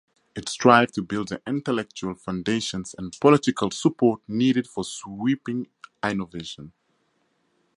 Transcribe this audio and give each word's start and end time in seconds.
It 0.35 0.49
strives 0.49 0.93
to 0.93 1.03
build 1.03 1.27
the 1.27 1.43
intellectual 1.45 2.15
foundations 2.15 2.95
and 2.97 3.15
political 3.21 3.69
support 3.69 4.21
needed 4.27 4.65
for 4.65 4.83
sweeping 4.83 5.67
innovation. 6.03 6.73